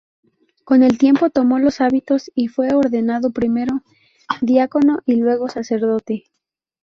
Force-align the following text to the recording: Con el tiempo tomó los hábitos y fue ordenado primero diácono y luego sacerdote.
Con 0.63 0.81
el 0.81 0.97
tiempo 0.97 1.29
tomó 1.29 1.59
los 1.59 1.79
hábitos 1.79 2.31
y 2.33 2.47
fue 2.47 2.73
ordenado 2.73 3.29
primero 3.31 3.83
diácono 4.41 4.97
y 5.05 5.17
luego 5.17 5.47
sacerdote. 5.47 6.23